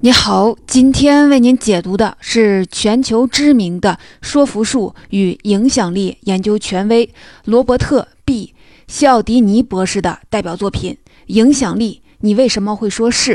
[0.00, 7.12] 你好，今天为您解读的是全球知名的说服术与影响力研究权威
[7.46, 8.50] 罗伯特 ·B·
[8.86, 13.32] 西奥迪尼博士的代表作品《影响力：你为什么会说是》。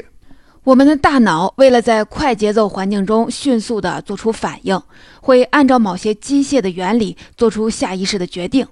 [0.64, 4.82] 我们的大脑为了在快节奏环境中迅速地做出反应，
[5.20, 8.66] 会按照某些机械的原理做出下意识的决定。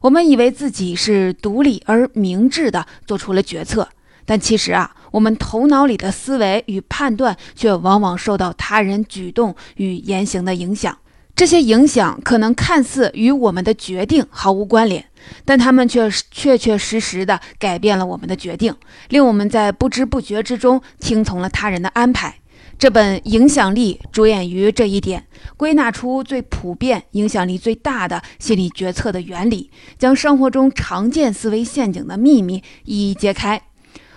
[0.00, 3.88] 我们以为自己是独立而明智地做出了决策。
[4.28, 10.96] 但其实啊，我们头脑里的思维与判断却往往受到他人举动与言行的影响。
[11.34, 15.04] 这些影响可能看似与我们的决定毫无关联，
[15.44, 18.74] 但他们却确确实实地改变了我们的决定，
[19.10, 22.36] 令我们在不知不觉之中听从了他人的安排。
[22.78, 25.26] 这本影响力着眼于这一点，
[25.58, 33.60] 归纳出最普遍、影响力最大的心理决策的原理，将生活中常见思维陷阱的秘密一一揭开。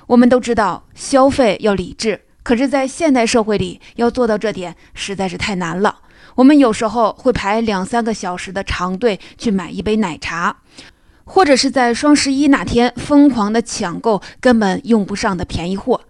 [0.09, 6.00] 我们都知道消费要理智，可是，在现代社会里，要做到这点实在是太难了。
[6.34, 10.58] 我们有时候会排两三个小时的长队去买一杯奶茶，
[11.25, 16.02] 或者是在双十一那天疯狂的抢购根本用不上的便宜货。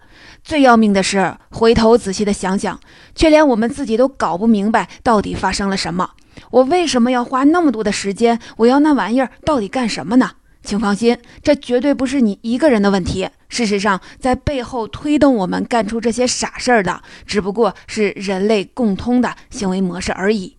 [0.42, 2.80] 最要命的是，回头仔细的想想，
[3.14, 6.12] 却连我们自己都搞不明白到底发生了什么。
[6.52, 8.38] 我为什么要花那么多的时间？
[8.56, 10.30] 我要那玩意儿到底干什么呢？
[10.62, 13.28] 请放心，这绝对不是你一个人的问题。
[13.48, 20.56] 事实上，在背后推动我们干出这些傻事儿的，只不过是人类共通的行为模式而已。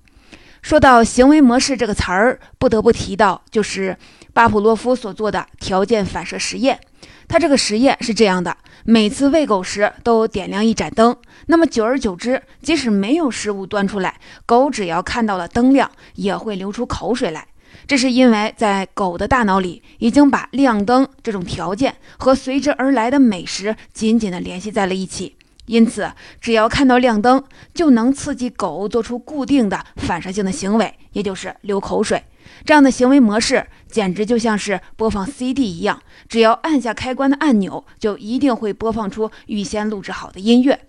[0.62, 3.98] 说到行为模式这个词儿，不得不提到就是
[4.34, 6.80] 巴甫洛夫所做的条件反射实验。
[7.28, 11.16] 他这个实验是这样的：每次喂狗时都点亮一盏灯，
[11.46, 17.48] 那么久而久之，即使没有食物端出来，狗只要看到了灯亮，也会流出口水来。
[17.88, 25.36] 这是因为在狗的大脑里，已经把亮灯这种条件和随之而来的美食紧紧地联系在了一起。
[25.68, 26.12] 因此，
[26.42, 27.42] 只要看到亮灯，
[27.74, 32.24] 就能刺激狗做出固定的反射性的行为，也就是流口水。
[32.66, 40.80] 这样的行为模式简直就像是播放 CD 一样，只要按下开关的按钮，就一定会播放出预先录制好的音乐。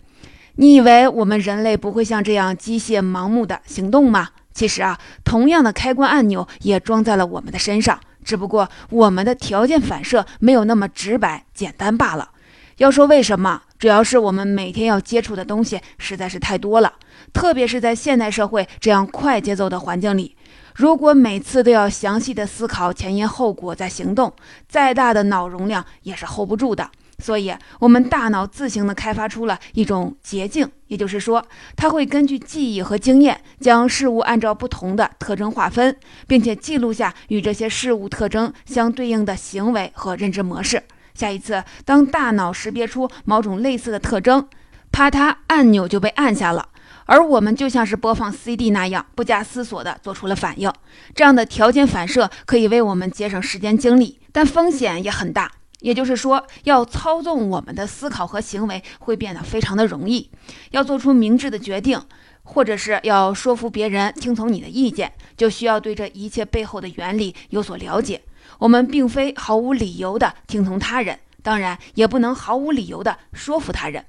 [0.57, 4.31] 你以为我们人类不会像这样机械盲目的行动吗？
[4.53, 12.31] 其实啊，同样的开关按钮也装在了我们的身上，只不过我们的条件反射没有那么直白简单罢了。
[12.79, 16.95] 要说为什么，主要是我们每天要接触的东西实在是太多了，
[17.33, 20.35] 特别是在现代社会这样快节奏的环境里，
[20.75, 24.33] 如果每次都要详细的思考前因后果再行动，
[24.69, 26.91] 再大的脑容量也是 hold 不住的。
[27.23, 31.47] 所以，我们大脑自行的开发出了一种捷径，也就是说，
[31.77, 35.97] 它会根据记忆和经验，将事物按照不同的特征划分，
[36.27, 40.83] 并且记录下与这些事物特征相对应的行为和认知模式。
[41.15, 44.49] 下一次，当大脑识别出某种类似的特征，
[44.91, 46.71] 啪嗒，按钮就被按下了，
[47.07, 50.73] 而我们就像是播放 CD 那样，不加思索地做出了反应。
[51.15, 55.53] 这样的条件反射可以为我们节省时间精力，但风险也很大。
[55.83, 60.31] 也就是说，要操纵我们的思考和行为会变得非常的容易。
[60.71, 62.01] 要做出明智的决定，
[62.43, 68.23] 或者是要说服别人听从你的意见，就需要对这一切背后的原理有所了解。
[68.59, 74.05] 我们并非毫无理由的听从他人，当然也不能毫无理由的说服他人。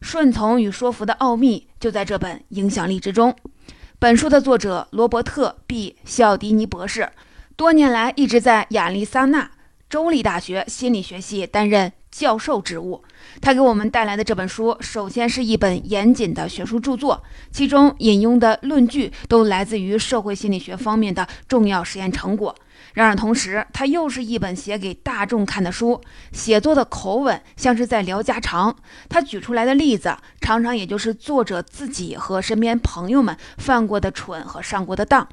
[0.00, 3.34] 顺从与说服的奥秘就在这本影响力之中。
[3.98, 7.10] 本书的作者罗伯特 ·B· 西奥迪尼博士，
[7.56, 9.50] 多年来一直在亚利桑那。
[9.88, 13.02] 州立大学心理学系担任教授职务。
[13.40, 22.54] 他给我们带来的这本书，首先是一本严谨的学术著作，其中引用的论据都来自于社会心理学方面的重要实验成果。
[22.94, 26.00] 然而，同时它又是一本写给大众看的书，
[26.32, 28.74] 写作的口吻像是在聊家常。
[29.08, 35.28] 他举出来的例子，常常也就是作者自己和身边朋友们犯过的蠢和上过的当。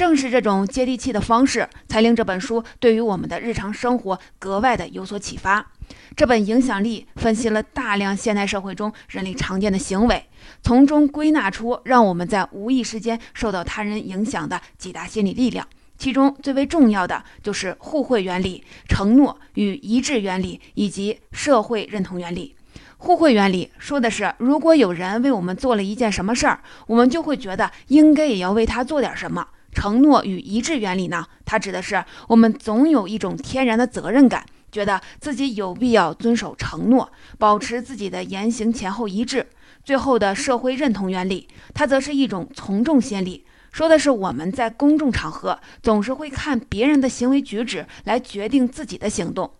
[0.00, 5.72] 正是这种接地气的方式，才令这本书对于我们的日常生活格外的有所启发。
[6.16, 10.24] 这本影响力分析了大量现代社会中人类常见的行为，
[10.62, 15.68] 从中归纳出让我们在无意之间受到他人影响的几大心理力量。
[15.98, 22.56] 其中最为重要的就是互惠原理、承诺与一致原理以及社会认同原理。
[22.96, 29.46] 互惠原理说的是，如果有人为我们做了一件什么事儿，我们就会觉得应该也要为他做点什么。
[29.72, 31.26] 承诺与一致原理呢？
[31.44, 39.46] 它指的是我们总有一种天然的责任感，觉得自己有必要遵守承诺，保持自己的言行前后一致。
[39.82, 49.50] 最后的社会认同原理，它则是一种从众心理，说的是我们在公众场合总是会看别人的行为举止来决定自己的行动。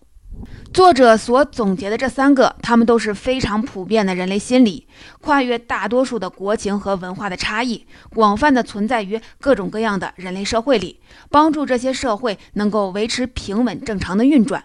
[0.72, 4.86] 作者所总结的这三个，他们都是非常普遍的人类心理，
[5.20, 7.84] 跨越大多数的国情和文化的差异，
[8.14, 14.62] 广泛的存在于各种各样的人类社会里，帮助这些社会能够维持平稳正常的运转。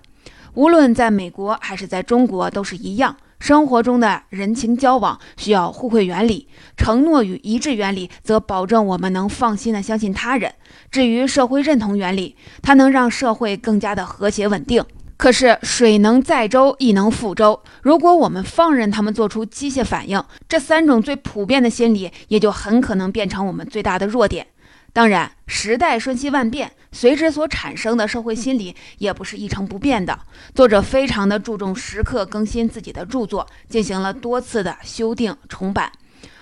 [0.53, 3.17] 无论在美国还是在中国，都是一样。
[3.37, 10.53] 生活中的人情交往需要互惠原理，承诺与一致原理则保证我们能放心的相信他人。
[10.89, 14.83] 至于社会认同原理，它能让社会更加的和谐稳定。
[15.17, 17.61] 可是水能载舟，亦能覆舟。
[17.81, 24.47] 如果我们放任他们做出机械反应，这三种最普遍的心理也就很可能变成我们最大的弱点。
[24.91, 30.17] 当然，时代瞬息万变，随之所产生的社会心理也不是一成不变的。
[30.53, 35.91] 作者非常的注重时刻更新自己的著作，进行了多次的修订重版。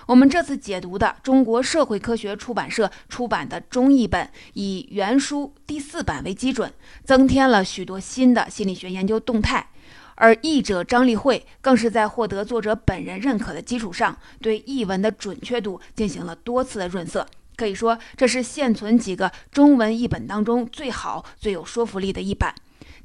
[0.06, 6.70] 我们这次解读的中国社会科学出版社出版的中译本，以原书第四版为基准，
[7.04, 9.70] 增添了许多新的心理学研究动态。
[10.16, 17.26] 而译者张立慧更是在获得作者本人认可的基础上，对译文的准确度进行了多次的润色。
[17.56, 22.54] 可以说，这是现存几个中文译本当中最好、最有说服力的一版。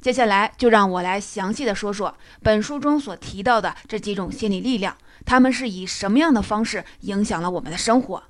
[0.00, 4.96] 接下来，就让我来详细的说说本书中所提到的这几种心理力量。
[5.26, 8.22] 他们是以什么样的方式影响了我们的生活？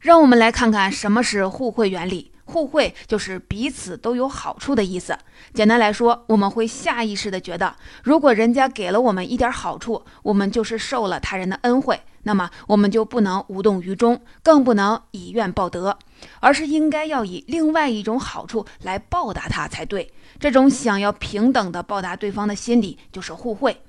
[0.00, 2.32] 让我们来看看什么是互惠原理。
[2.44, 5.16] 互惠就是彼此都有好处的意思。
[5.54, 15.98] 简单来说，我们会下意识的觉得，如果人家给了我们一点好处，我们就是受了他人的恩惠，那么我们就不能无动于衷，更不能以怨报德，
[16.40, 20.12] 而是应该要以另外一种好处来报答他才对。
[20.38, 23.82] 这种想要平等的报答对方的心理，就是互惠。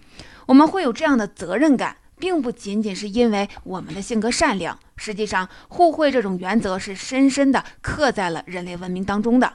[0.46, 4.78] 我们会有这样的责任感，并不仅仅是因为我们的性格善良。
[4.96, 9.54] 实际上，互惠这种原则是深深地刻在了人类文明当中的。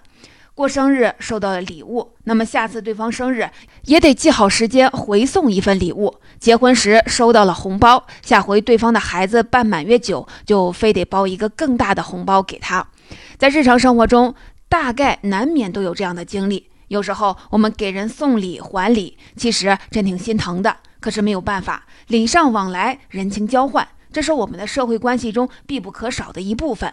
[0.59, 3.49] 过生日收到了礼物，那么下次对方生日
[3.85, 6.17] 也得记好时间回送一份礼物。
[6.41, 12.85] 结婚时收到了红包，下回对方的孩子办满月酒，就非得包一个更大的红包给他。
[13.37, 14.35] 在日常生活中，
[14.69, 16.69] 大概难免都有这样的经历。
[16.89, 20.79] 有时候我们给人送礼还礼，其实真挺心疼的。
[20.99, 26.93] 可是没有办法，礼尚往来，人情交换，这是我们的社会关系中必不可少的一部分。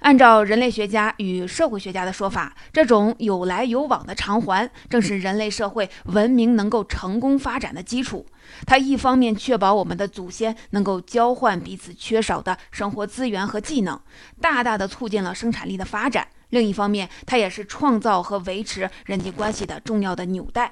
[0.00, 8.26] 按照人类学家与社会学家的说法，这种有来有往的偿还，正是人类社会文明能够成功发展的基础。
[8.66, 13.98] 它一方面确保我们的祖先能够交换彼此缺少的生活资源和技能，
[14.40, 16.28] 大大的促进了生产力的发展。
[16.50, 20.70] 另一方面，它也是创造和维持人际关系的重要的纽带。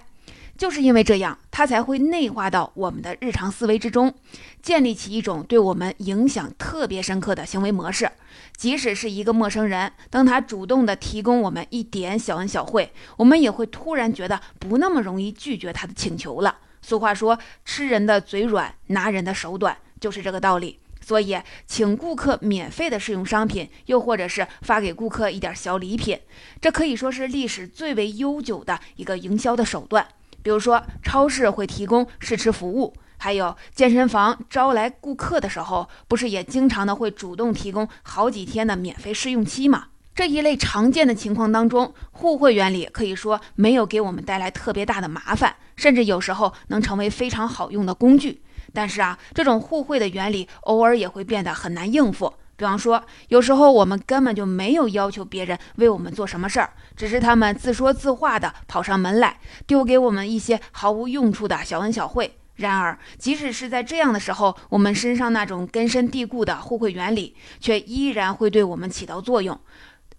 [0.63, 4.15] 就是因为这样，它才会内化到我们的日常思维之中，
[4.63, 8.09] 建立起一种对我们影响特别深刻的行为模式。
[8.57, 16.59] 即使是一个陌生人，当他主动的提供我们一点小恩小惠，我们也会突然觉得不那么容易拒绝他的请求了。
[16.81, 17.37] 俗话说
[17.67, 20.79] ：“吃人的嘴软，拿人的手短”，就是这个道理。
[21.01, 21.37] 所以，
[21.67, 26.21] 请顾客免费的试用商品，又或者是发给顾客一点小礼品，
[26.61, 30.07] 这可以说是历史最为悠久的一个营销的手段。
[30.43, 39.87] 比如说，超市会提供试吃服务，还有健身房招来顾客的时候，不是也经常的会主动提供好几天的免费试用期吗？
[40.15, 48.43] 这一类常见的情况当中，互惠原理可以说没有给我们带来特别大的麻烦，甚至有时候能成为非常好用的工具。
[48.75, 52.35] 但是啊，这种互惠的原理偶尔也会变得很难应付。
[52.63, 62.39] 比方说，有时候我们根本就没有要求别人为我们做什么事儿，只是他们自说自话的跑上门来，丢给我们一些毫无用处的小恩小惠。
[62.55, 69.59] 然而，即使是在这样的时候，我们身上那种根深蒂固的互惠原理，却依然会对我们起到作用。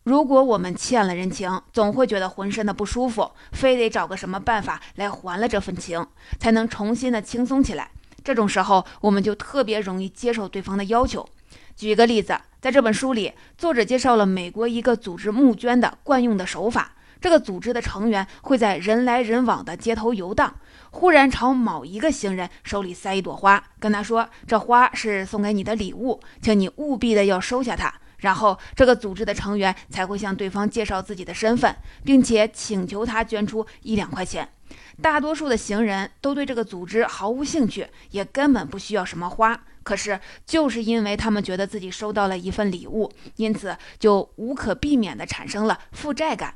[0.04, 6.06] 如果我们欠了人情，总会觉得浑身的不舒服，非得找个什么办法来还了这份情，
[6.38, 7.90] 才能重新的轻松起来。
[8.22, 11.26] 这种时候，我们就特别容易接受对方的要求。
[11.76, 16.94] 举个例子，在这本书里，作者介绍了美国一个组织募捐的惯用的手法。
[17.20, 20.54] 这个组织的成员会在人来人往的街头游荡，
[20.92, 34.48] 忽然朝某一个行人手里塞一朵花，跟他说：“这花是送给你的礼物，请你务必的要收下它。”然后，这个组织的成员才会向对方介绍自己的身份，并且请求他捐出一两块钱。
[35.02, 39.64] 大多数的行人都对这个组织毫无兴趣，也根本不需要什么花。
[39.84, 46.56] 可是，就是因为他们觉得自己收到了一份礼物，因此就无可避免地产生了负债感，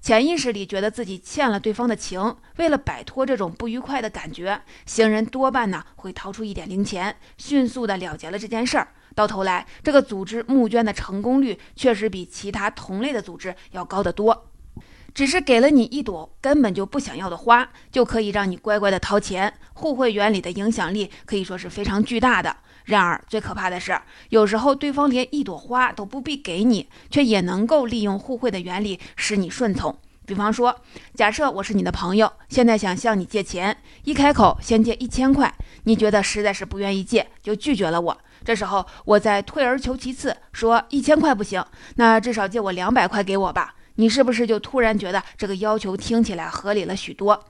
[0.00, 2.36] 潜意识里觉得自己欠了对方的情。
[2.56, 8.88] 为了摆脱这种不愉快的感觉，行人多半呢会掏出一点零钱，迅速地了结了这件事儿。
[9.14, 14.50] 到头来，这个组织募捐的成功率确实比其他同类的组织要高得多。
[15.12, 19.52] 只是给了你一朵根本就不想要的花，就可以让你乖乖的掏钱。
[19.72, 22.54] 互惠原理的影响力可以说是非常巨大的。
[22.88, 29.94] 然而，最可怕的是，有时候对方连一朵花都不必给你，却也能够利用互惠的原理使你顺从。
[30.24, 30.74] 比方说，
[31.14, 35.54] 假设我是你的朋友，现在想向你借钱，一开口先借一千块，
[35.84, 38.18] 你觉得实在是不愿意借，就拒绝了我。
[38.42, 41.62] 这时候，我再退而求其次，说一千块不行，
[41.96, 43.74] 那至少借我两百块给我吧。
[43.96, 47.44] 你是不是就突然觉得这个要求听起来合理了许多？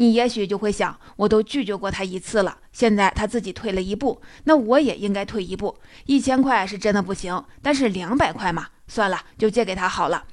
[0.00, 5.76] 你也许就会想，我都拒绝过他一次了，现在他自己退了一步，那我也应该退一步。
[6.06, 10.24] 一千块是真的不行，但是两百块嘛，算了，就借给他好了。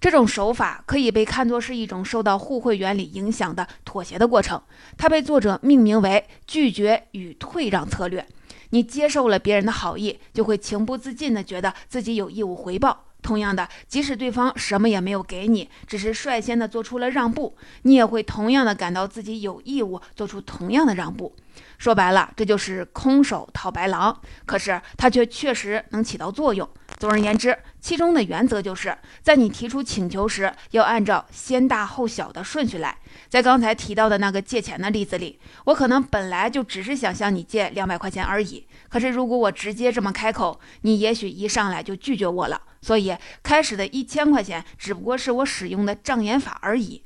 [0.00, 4.62] 这种手法可以被看作是一种受到互惠原理影响的妥协的过程，
[4.96, 8.24] 它被作者命名为“拒绝与退让策略”。
[8.70, 13.06] 你接受了别人的好意，就会情不自禁地觉得自己有义务回报。
[13.22, 21.34] 同样的，即使对方什么也没有给你，只是率先的做出了让步，你也会同样的感到自己有义务做出同样的让步。
[21.80, 26.68] 说白了，这就是空手套白狼，可是它却确实能起到作用。
[26.98, 32.98] 总而言之，其中的原则就是在你提出请求时，要按照先大后小的顺序来。
[33.30, 38.66] 在刚才提到的那个借钱的例子里，我可能本来就只是想向你借两百块钱而已。
[38.90, 42.60] 可是如果我直接这么开口，你也许一上来就拒绝我了。
[42.82, 47.02] 所以开始的一千块钱只不过是我使用的障眼法而已。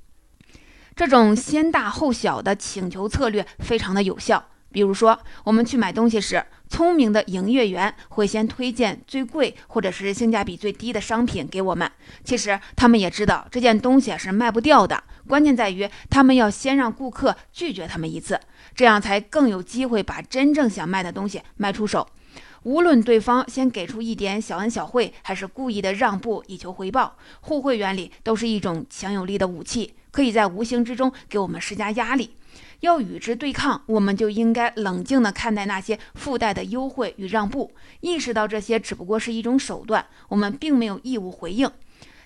[0.97, 4.49] 这种先大后小的请求策略非常的有效。
[4.75, 11.89] 比如说，我们去买东西时，聪明的营业员会先推荐最贵或者是性价比最低的商品给我们。
[12.25, 18.41] 其实他们也知道这件东西是卖不掉的，关键在于他们要先让顾客拒绝他们一次，
[18.75, 22.09] 这样才更有机会把真正想卖的东西卖出手。
[22.65, 32.35] 无论对方先给出一点小恩小惠，还是故意的让步以求回报，互惠原理都是一种强有力的武器，可以在无形之中给我们施加压力。
[32.85, 41.71] 要与之对抗，我们就应该冷静地看待那些附带的优惠与让步，意识到这些只不过是一种手段，我们并没有义务回应。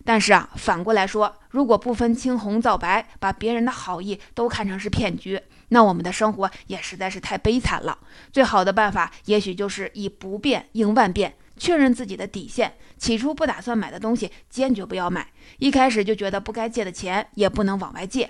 [0.04, 7.96] 但是啊，反过来说，如果不分青红皂白，把别人的好意都看成是骗局，那我们的生活也实在是太悲惨了。
[8.32, 12.74] 最好的办法，也许就是以不变应万变，确认自己的底线。
[12.96, 15.22] 起初不打算买的东西，坚决不要买；
[15.58, 18.28] 一开始就觉得不该借的钱，也不能往外借。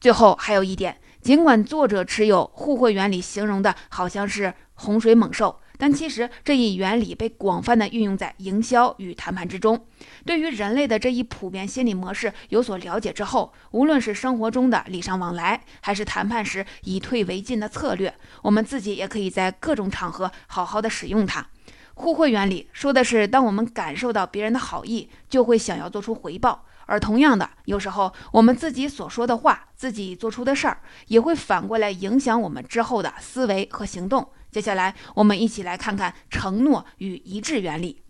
[0.00, 0.96] 最后还有一点。
[1.24, 9.86] 尽管作者持有互惠原理形容的好像是洪水猛兽，但其实这一原理被广泛的运用在营销与谈判之中。
[10.26, 21.46] 对于人类的这一普遍心理模式有所了解之后，无论是生活中的礼尚往来，还是谈判时以退为进的策略，我们自己也可以在各种场合好好的使用它。
[21.94, 26.66] 互惠原理说的是，当我们感受到别人的好意，就会想要做出回报。
[26.86, 34.30] 而同样的，有时候我们自己所说的话，自己做出的事儿，也会反过来影响我们之后的思维和行动。
[34.50, 38.02] 接下来，我们一起来看看承诺与一致原理。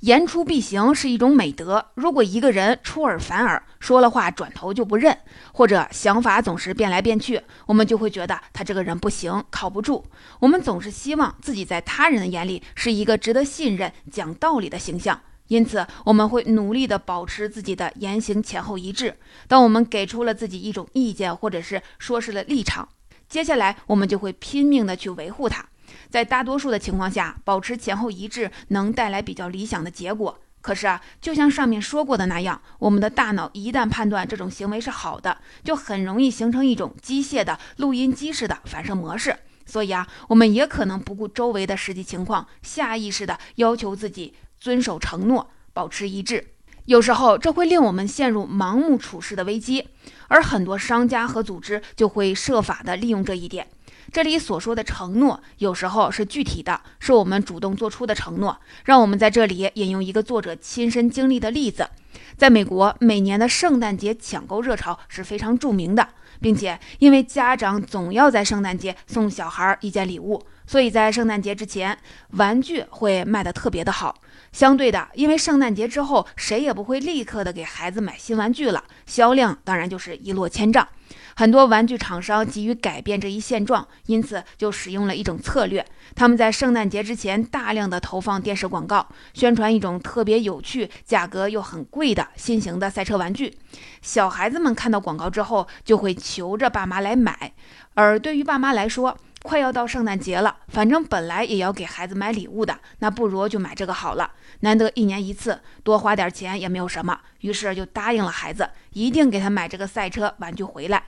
[0.00, 1.92] 言出必行是一种美德。
[1.94, 5.16] 如果一个人出尔反尔，说了话转头就不认，
[5.52, 10.04] 或者想法总是变来变去，我们就会觉得他这个人不行，靠不住。
[10.40, 15.20] 我们总是希望自己在他人的眼里是一个值得信任、讲道理的形象。
[15.48, 19.14] 因此，我们会努力地保持自己的言行前后一致。
[19.46, 22.88] 当我们给出了自己一种意见，或者是说是了立场，
[23.28, 25.66] 接下来我们就会拼命地去维护它。
[26.08, 30.38] 在大多数的情况下，保持前后一致能带来比较理想的结果。
[30.62, 39.36] 可是啊，就像上面说过的那样，我们的大脑一旦判断这种行为是好的，就很容易形成一种机械的录音机式的反射模式。
[39.66, 44.34] 所以啊，我们也可能不顾周围的实际情况，下意识地要求自己。
[44.62, 46.52] 遵守承诺，保持一致，
[46.84, 49.88] 有时候这会令我们陷入盲目处事的危机，
[50.28, 53.66] 而很多商家和组织就会设法的利用这一点。
[54.12, 58.56] 这里所说的承诺，有时候是具体的，是我们主动做出的承诺。
[58.84, 61.88] 让我们在这里引用一个作者亲身经历的例子：
[62.36, 66.06] 在美国，每年的圣诞节抢购热潮是非常著名的，
[66.40, 71.98] 并且因为家长总要在圣诞节送小孩一件礼物，所以在圣诞节之前，
[72.30, 74.14] 玩具会卖得特别的好。
[74.52, 80.86] 相对的，因为圣诞节之后，谁也不会立刻的给孩子买新玩具了，销量当然就是一落千丈。
[81.34, 93.56] 很多玩具厂商急于改变这一现状，因此就使用了一种策略：他们在圣诞节之前大量的投放电视广告，宣传一种特别有趣、价格又很贵的新型的赛车玩具。
[94.02, 97.54] 小孩子们看到广告之后，就会求着爸妈来买。
[97.94, 104.30] 而对于爸妈来说，快要到圣诞节了，反正本来也要给孩子买礼物的，那不如就买这个好了。
[104.60, 107.20] 难得一年一次，多花点钱也没有什么。
[107.40, 111.02] 于是就答应了孩子，一定给他买这个赛车玩具回来。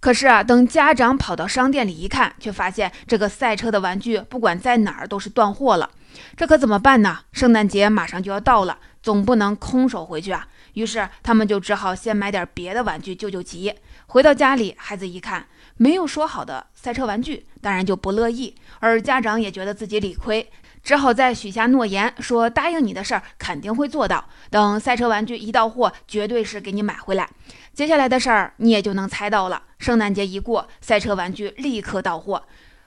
[0.00, 5.88] 可是啊，等家长跑到商店里一看，却发现这个赛车的玩具不管在哪儿都是断货了。
[6.36, 7.20] 这可怎么办呢？
[7.30, 10.48] 圣诞节马上就要到了，总不能空手回去啊。
[10.74, 13.72] 于是他们就只好先买点别的玩具救救急。
[14.06, 20.50] 回到家里，孩子一看没有说好的赛车玩具，当然就不乐意，而家长也觉得自己理亏。
[20.82, 24.28] 只好再许下诺言，说答应你的事儿肯定会做到。
[24.50, 27.28] 等赛车玩具一到货，绝对是给你买回来。
[27.72, 29.62] 接下来的事儿你也就能猜到了。
[29.78, 32.42] 圣诞节一过，赛车玩具立刻到货。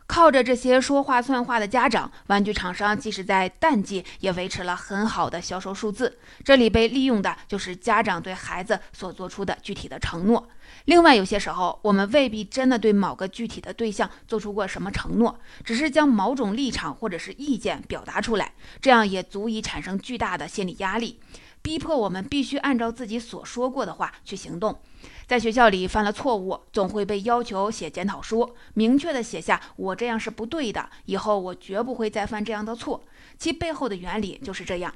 [0.07, 6.19] 靠着这些说话算话的家长，玩具厂商即使在淡季也维持了很好的销售数字。
[6.43, 10.47] 这里被利用的就是家长对孩子所做出的具体的承诺。
[10.85, 21.19] 另外，有些时候我们未必真的对某个具体的对象做出过什么承诺，只是将某种立场或者是意见表达出来，这样也足以产生巨大的心理压力，
[21.63, 24.79] 逼迫我们必须按照自己所说过的话去行动。
[25.25, 33.03] 在学校里犯了错误，总会被要求写检讨书，明确的写下我这样是不对的，以后我绝不会再犯这样的错。
[33.39, 34.93] 其背后的原理就是这样。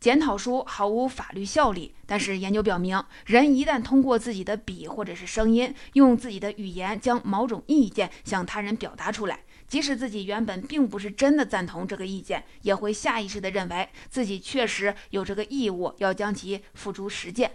[0.00, 17.52] 检讨书毫无法律效力，但是研究表明，人一旦通过自己的笔或者是声音，用自己的语言将某种意见向他人表达出来，即使自己原本并不是真的赞同这个意见，也会下意识地认为自己确实有这个义务要将其付诸实践。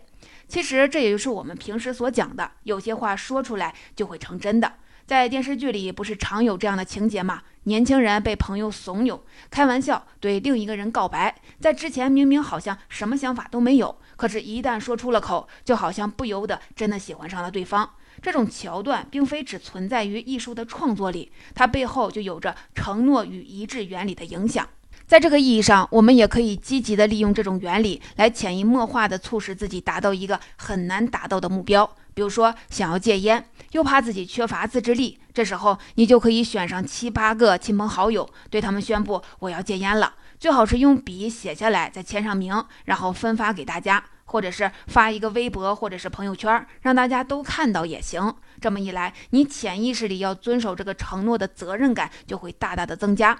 [0.48, 4.74] 其实这也就是我们平时所讲的，有些话说出来就会成真的。
[5.10, 7.42] 在电视剧里不是常有这样的情节吗？
[7.64, 17.90] 年轻人被朋友怂恿，开玩笑对另一个人告白，在之前明明好像什么想法都没有，可是，一旦说出了口，就好像不由得真的喜欢上了对方。
[18.22, 24.70] 这种桥段并非只存在于艺术的创作里，它背后就有着承诺与一致原理的影响。
[25.08, 31.96] 在这个意义上，我们也可以积极的利用这种原理，来潜移默化的促使自己达到一个很难达到的目标。
[32.20, 48.36] 比如说，想要戒烟，又怕自己缺乏自制力，这时候你就可以选上七八个亲朋好友，对他们宣布我要戒烟了，最好是用笔写下来，再签上名，然后分发给大家，或者是发一个微博或者是朋友圈，让大家都看到也行。
[48.60, 53.40] 这么一来，你潜意识里要遵守这个承诺的责任感就会大大的增加。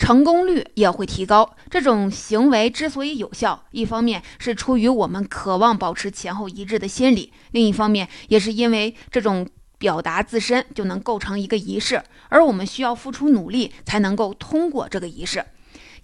[0.00, 1.54] 成功率也会提高。
[1.68, 9.46] 这种行为之所以有效，一方面是出于我们渴望保持前后一致的心理，另一方面也是因为这种
[9.78, 15.44] 表达自身就能构成一个仪式，而我们需要付出努力才能够通过这个仪式。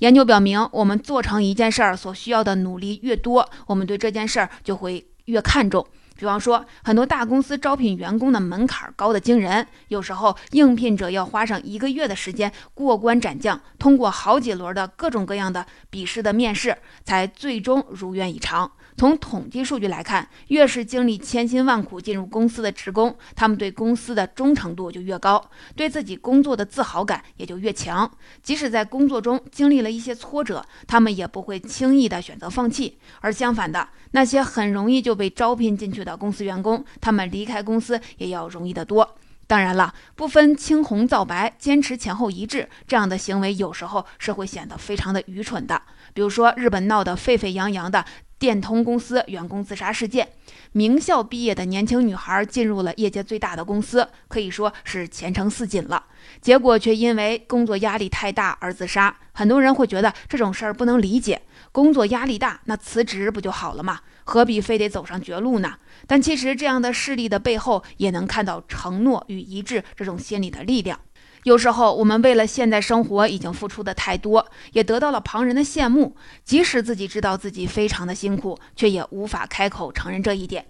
[0.01, 5.87] 研究表明，我们做成一件事儿所需要的努力越多，我们对这件事儿就会越看重。
[6.17, 18.71] 比方说，很多大公司招聘员工的门槛高得惊人，有时候应聘者要花上一个月的时间过关斩将，通过好几轮的各种各样的笔试的面试，才最终如愿以偿。
[18.97, 28.11] 从统计数据来看，越是经历千辛万苦进入公司的职工，他们对公司的忠诚度就越高，对自己工作的自豪感也就越强。
[28.43, 32.99] 即使在工作中经历了一些挫折，他们也不会轻易的选择放弃。
[33.21, 39.17] 而相反的，那些很容易就被招聘进去的公司员工，他们离开公司也要容易得多。
[39.47, 45.81] 当然了，不分青红皂白，坚持前后一致，这样的行为有时候是会显得非常的愚蠢的。
[46.15, 48.05] 比如说，日本闹得沸沸扬扬的。
[48.39, 50.29] 电通公司员工自杀事件，
[50.73, 56.05] 名校毕业的年轻女孩进入了业界最大的公司，可以说是前程似锦了。
[56.41, 59.17] 结果却因为工作压力太大而自杀。
[59.33, 61.41] 很多人会觉得这种事儿不能理解，
[61.73, 64.01] 工作压力大，那辞职不就好了吗？
[64.25, 65.79] 何必非得走上绝路呢？
[66.07, 71.01] 但其实这样的事例的背后，也能看到承诺与一致这种心理的力量。
[71.47, 80.67] 有时候，我们为了现在生活已经付出的太多，也得到了旁人的羡慕，即使自己知道自己非常的辛苦，却也无法开口承认这一点。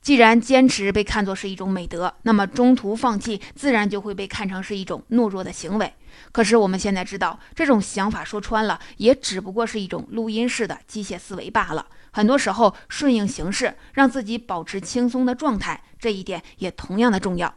[0.00, 5.92] 既然坚持被看作是一种美德，那么中途放弃自然就会被看成是一种懦弱的行为。
[6.32, 11.84] 可是我们现在知道，这种想法说穿了，也只不过是一种录音式的机械思维罢了。
[12.12, 17.54] 很多时候，顺应形势，让自己保持轻松的状态，这一点也同样的重要。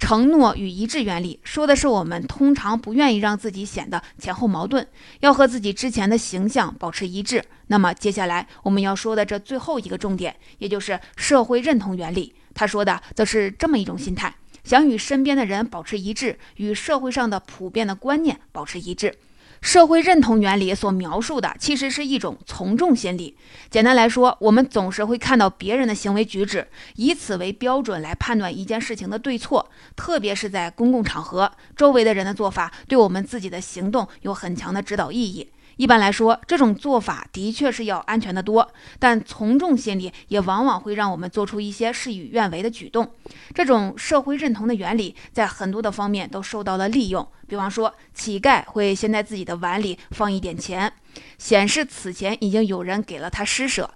[0.00, 4.84] 承诺与一致原理说的是，我们通常不愿意让自己显得前后矛盾，
[5.20, 7.44] 要和自己之前的形象保持一致。
[7.68, 14.34] 那么接下来我们要说的这最后一个重点，也就是社会认同原理，他说的则是这么一种心态：
[14.64, 19.14] 想与身边的人保持一致，与社会上的普遍的观念保持一致。
[19.60, 23.36] 社会认同原理所描述的其实是一种从众心理。
[23.68, 29.70] 简单来说，我们总是会看到别人的行为举止，以此为标准来判断一件事情的对错。
[29.94, 35.46] 特别是在公共场合，周围的人的做法对我们自己的行动有很强的指导意义。
[35.80, 43.10] 一般来说，这种做法的确是要安全的多，但从众心理也往往会让我们做出一些事与愿违的举动。
[43.54, 47.26] 这种社会认同的原理在很多的方面都受到了利用。
[47.48, 50.92] 比方说，乞丐会先在自己的碗里放一点钱，
[51.38, 53.90] 显示此前已经有人给了他施舍。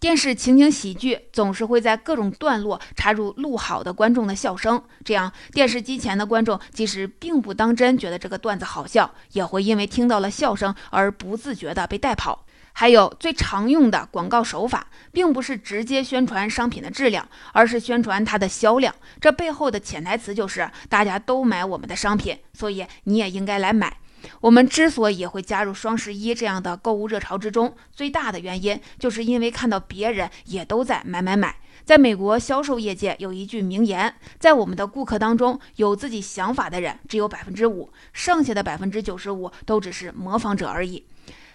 [0.00, 12.46] 电视情景喜剧总是会在各种段落插入录好的观众的笑声，这样电视机前的观众即使并不当真觉得这个段子好笑，也会因为听到了笑声而不自觉地被带跑。
[12.72, 18.94] 还有最常用的广告手法，并不是直接宣传商品的质量，而是宣传它的销量。
[19.20, 23.98] 这背后的潜台词就是大家都买我们的商品，所以你也应该来买。
[24.40, 31.56] 我们之所以会加入双十一这样的购物热潮之中，最大的原因就是因为看到别人也都在买买买。
[31.84, 41.04] 在美国销售业界有一句名言：在我们的顾客当中，有自己想法的人只有百分之五，剩下的百分之九十五都只是模仿者而已。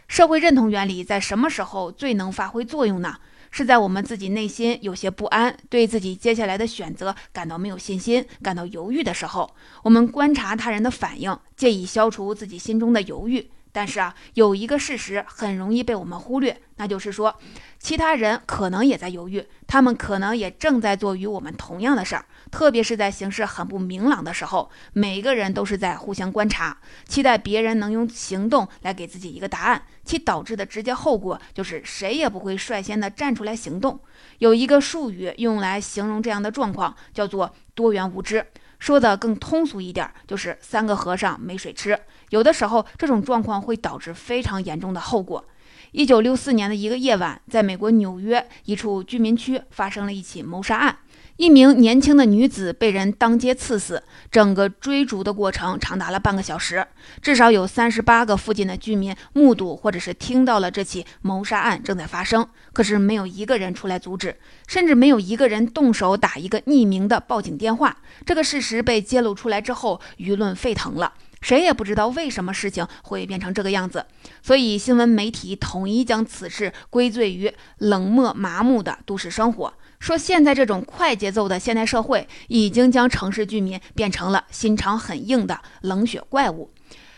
[0.07, 3.17] 社会认同原理在什么时候最能发挥作用呢？
[3.57, 9.49] 是在我们自己内心有些不安，对自己接下来的选择感到没有信心、感到犹豫的时候，
[9.81, 13.49] 我们观察他人的反应，借以消除自己心中的犹豫。
[13.75, 17.37] 但是啊，有一个事实很容易被我们忽略，那就是说，
[17.77, 22.25] 其他人可能也在犹豫，他们可能也正在做与我们同样的事儿。
[22.49, 33.99] 特别是在形势很不明朗的时候，每个人都是在互相观察，期待别人能用行动来给自己一个答案，其导致的直接后果就是谁也不会率先的站出来行动。
[34.37, 38.47] 有一个术语用来形容这样的状况，叫做多元无知。
[38.79, 41.99] 说的更通俗一点，就是三个和尚没水吃。
[42.29, 45.43] 有的时候，这种状况会导致非常严重的后果。
[45.91, 50.97] 一九六四年的一个夜晚，在美国纽约一处居民区发生了一起谋杀案。
[51.37, 56.87] 一名年轻的女子被人当街刺死，整个追逐的过程长达了半个小时，
[57.21, 67.97] 至少有三十八个附近的居民目睹或者是听到了这起谋杀案正在发生，可是没有一个人出来阻止，甚至没有一个人动手打一个匿名的报警电话。
[68.25, 74.05] 这个事实被揭露出来之后，舆论沸腾了，谁也不知道为什么事情会变成这个样子，
[74.41, 79.73] 所以新闻媒体统一将此事归罪于冷漠麻木的都市生活。
[80.05, 86.71] 说现在这种快节奏的现代社会，已经将城市居民变成了心肠很硬的冷血怪物。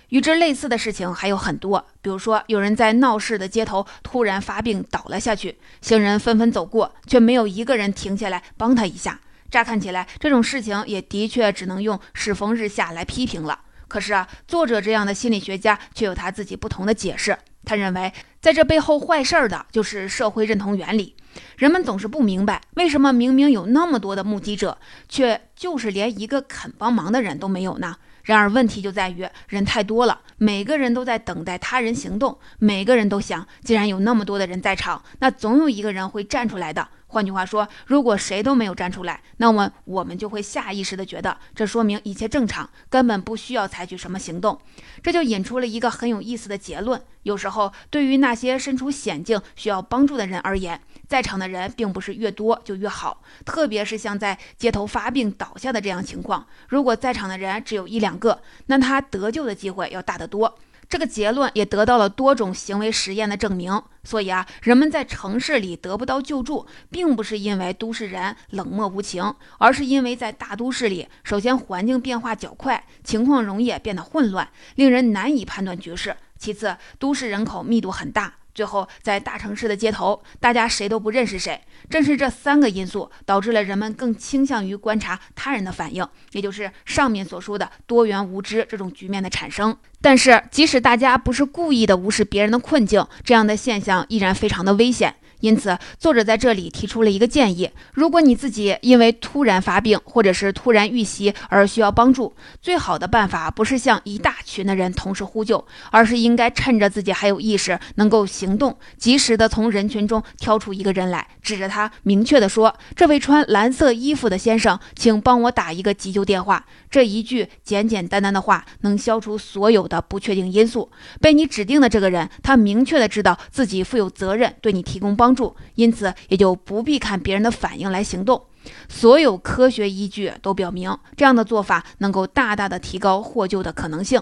[0.07, 9.19] 与之类似的事情还有很多，比如说有人在闹市的街头突然发病倒了下去，行人纷纷走过，却没有一个人停下来帮他一下。
[9.51, 13.59] 乍看起来，这种事情也的确只能用世风日下来批评了。
[13.89, 17.37] 可是啊，作者这样的心理学家却有他自己不同的解释。
[17.65, 21.17] 他认为，在这背后坏事儿的就是社会认同原理。
[21.57, 24.77] 人们总是不明白，为什么明明有那么多的目击者，
[25.09, 27.97] 却就是连一个肯帮忙的人都没有呢？
[28.23, 36.89] 然而问题就在于人太多了，每个人都在等待他人行动，每个人都想，既然有那么多的人在场，那总有一个人会站出来的。
[37.09, 44.59] 换句话说，如果谁都没有站出来，那么我们就会下意识地觉得，这说明一切正常，根本不需要采取什么行动。
[45.01, 53.23] 这就引出了一个很有意思的结论：有时候，对于那些身处险境需要帮助的人而言，在场的人并不是越多就越好。
[53.45, 60.57] 特别是像在街头发病倒下的这样情况，如果在场的人只有一两个，那他得救的机会要大得多。
[60.89, 63.81] 这个结论也得到了多种行为实验的证明。
[64.05, 78.35] 所以啊，人们在城市里得不到救助，并不是因为都市人冷漠无情，而是因为在大都市里，首先环境变化较快，情况容易变得混乱，令人难以判断局势；其次，都市人口密度很大。
[78.57, 81.61] 最后，在大城市的街头，大家谁都不认识谁。
[81.91, 89.77] 正是这三个因素导致了人们更倾向于观察他人的反应，也就是上面所说的多元无知这种局面的产生。
[90.01, 95.15] 但是，即使大家不是故意的无视别人的困境，这样的现象依然非常的危险。
[95.41, 120.91] 因此，作者在这里提出了一个建议：如果你自己因为突然发病或者是突然遇袭而需要帮助，最好的办法不是向一大群的人同时呼救，而是应该趁着自己还有意识、能够行动，及时的从人群中挑出一个人来，指着他，明确的说：“这位穿蓝色衣服的先生，请帮我打一个急救电话。”这一句简简单单的话，能消除所有的不确定因素。
[121.21, 125.37] 被你指定的这个人，他明确的知道自己负有责任，对你提供帮。
[125.37, 128.41] 助，因此也就不必看别人的反应来行动。
[128.89, 134.19] 所有科学依据都表明，这样的做法能够大大的提高获救的可能性。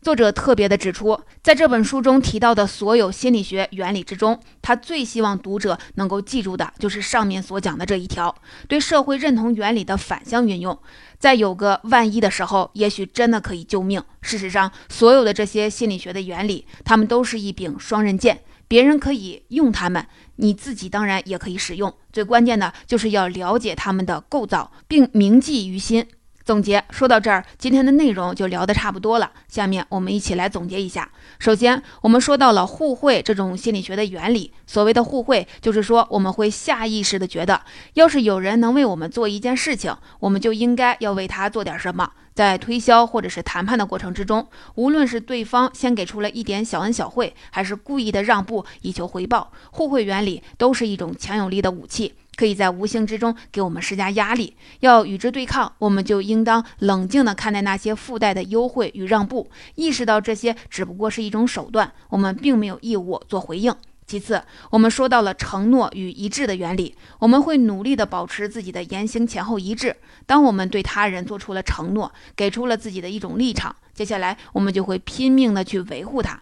[0.00, 8.34] 作者特别的指出，在这本书中提到的所有心理学原理之中，他最希望读者能够记住的就是上面所讲的这一条：
[8.68, 10.78] 对社会认同原理的反向运用，
[11.18, 14.02] 在有个万一的时候，也许真的可以救命。
[14.20, 20.06] 事实上，所有的这些心理学的原理，它们都是一柄双刃剑，别人可以用它们，
[20.36, 21.92] 你自己当然也可以使用。
[22.12, 26.06] 最关键的就是要了解它们的构造，并铭记于心。
[26.48, 29.32] 总结说到这儿，今天的内容就聊得差不多了。
[29.48, 31.10] 下面我们一起来总结一下。
[31.38, 34.50] 首先，我们说到了互惠这种心理学的原理。
[34.66, 37.60] 所谓的互惠，就是说我们会下意识的觉得，
[37.92, 42.12] 要是有人能为我们做一件事情，我们就应该要为他做点什么。
[42.34, 52.14] 在推销或者是谈判的过程之中，无论是对方先给出了一点小恩小惠，还是故意的让步以求回报，互惠原理都是一种强有力的武器。
[52.38, 63.74] 可以在无形之中给我们施加压力，要与之对抗，我们就应当冷静地看待那些附带的优惠与让步，意识到这些只不过是一种手段，我们并没有义务做回应。
[64.06, 69.96] 其次，我们说到了承诺与一致的原理，我们会努力地保持自己的言行前后一致。
[70.24, 76.40] 当我们对他人做出了承诺，给出了自己的一种立场，接下来我们就会拼命地去维护它。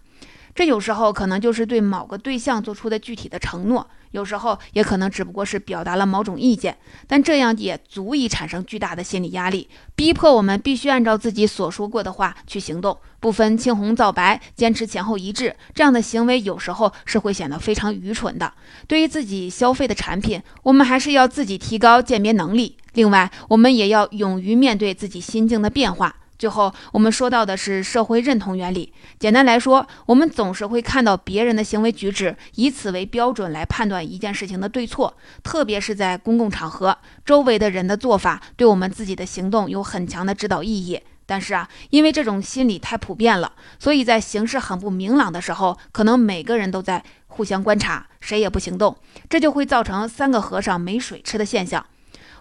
[0.55, 15.55] 这有时候可能就是对某个对象做出的具体的承诺，有时候也可能只不过是表达了某种意见，但这样也足以产生巨大的心理压力，逼迫我们必须按照自己所说过的话去行动，不分青红皂白，坚持前后一致。
[15.75, 18.53] 这样的行为有时候是会显得非常愚蠢的。
[18.87, 22.77] 对于自己消费的产品，我们还是要自己提高鉴别能力。
[22.95, 26.17] 另外，我们也要勇于面对自己心境的变化。
[26.39, 28.93] 最后，我们说到的是社会认同原理。
[29.19, 35.17] 简单来说，我们总是会看到别人的行为举止，以此为标准来判断一件事情的对错。
[35.43, 41.01] 特别是在公共场合，周围的人的做法对我们自己的行动有很强的指导意义。
[41.29, 48.97] 但是啊，因为这种心理太普遍了，所以在形势很不明朗的时候，可能每个人都在互相观察，谁也不行动，
[49.29, 51.85] 这就会造成三个和尚没水吃的现象。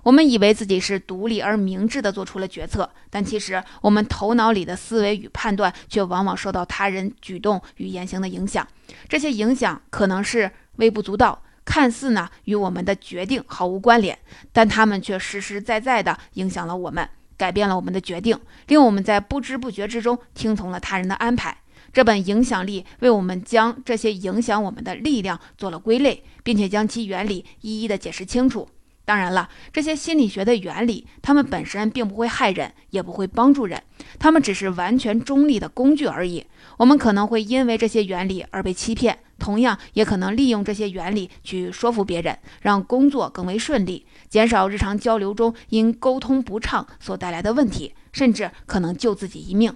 [0.05, 8.67] 我们以为自己是独立而明智地做出了决策，但其实我们头脑里的思维与判断却往往受到他人举动与言行的影响。
[9.09, 14.15] 这些影响可能是微不足道，看似呢与我们的决定毫无关联，
[14.53, 21.57] 但他们却实实在在地影响了我们，改变了我们的决定，令我们在不知不觉之中听从了他人的安排。
[21.91, 28.69] 这本影响力为我们将这些影响我们的力量做了归类，并且将其原理一一的解释清楚。
[29.05, 33.81] 当然了，这些心理学的原理，它们本身并不会害人，也不会帮助人，
[34.17, 36.43] 它们只是完全中立的工具而已。
[36.77, 49.71] 我们可能会因为这些原理而被欺骗，同样也可能利用这些原理去说服别人，让工作更为顺利，减少日常交流中因沟通不畅所带来的问题，甚至可能救自己一命。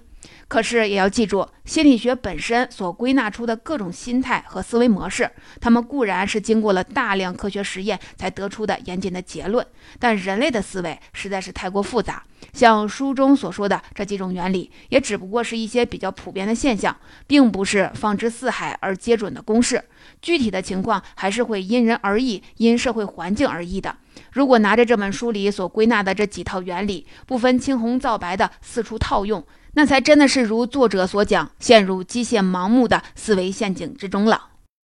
[0.47, 5.29] 可是也要记住，心理学本身所归纳出的各种心态和思维模式，
[5.61, 9.65] 它们固然是经过了大量科学实验才得出的严谨的结论，
[9.99, 12.23] 但人类的思维实在是太过复杂。
[12.53, 16.95] 像书中所说的这几种原理，也只不过是一些比较普遍的现象，
[17.27, 19.83] 并不是放之四海而皆准的公式。
[20.21, 23.95] 具体的情况还是会因人而异，因社会环境而异的。
[24.31, 29.43] 如果拿着这本书里所归纳的这几套原理，不分青红皂白的四处套用，
[29.73, 34.47] 那才真的是如作者所讲，陷入机械盲目的思维陷阱之中了。